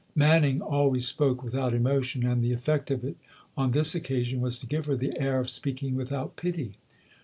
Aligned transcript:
Manning 0.15 0.61
always 0.63 1.07
spoke 1.07 1.43
without 1.43 1.75
emotion, 1.75 2.25
and 2.25 2.41
the 2.43 2.53
effect 2.53 2.89
of 2.89 3.03
it 3.03 3.17
on 3.55 3.69
this 3.69 3.93
occasion 3.93 4.41
was 4.41 4.57
to 4.57 4.65
give 4.65 4.87
her 4.87 4.95
the 4.95 5.13
air 5.21 5.39
of 5.39 5.51
speaking 5.51 5.95
without 5.95 6.35
pity. 6.35 6.73